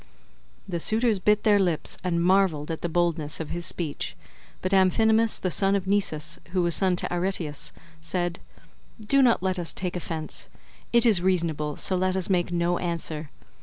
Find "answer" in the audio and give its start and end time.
12.79-13.29